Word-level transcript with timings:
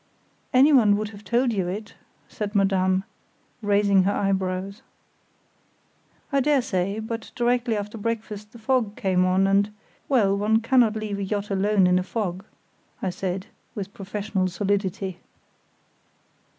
"Anyone 0.51 0.97
would 0.97 1.09
have 1.09 1.23
told 1.23 1.53
you 1.53 1.67
it," 1.67 1.93
said 2.27 2.55
Madame, 2.55 3.03
raising 3.61 4.01
her 4.01 4.11
eyebrows. 4.11 4.81
"I 6.31 6.39
dare 6.39 6.63
say; 6.63 6.97
but 6.97 7.31
directly 7.35 7.77
after 7.77 7.99
breakfast 7.99 8.51
the 8.51 8.57
fog 8.57 8.95
came 8.95 9.25
on, 9.25 9.45
and—well, 9.45 10.35
one 10.35 10.59
cannot 10.59 10.95
leave 10.95 11.19
a 11.19 11.23
yacht 11.23 11.51
alone 11.51 11.85
in 11.85 11.99
a 11.99 12.03
fog," 12.03 12.43
I 12.99 13.11
said, 13.11 13.45
with 13.75 13.93
professional 13.93 14.47
solidity. 14.47 15.19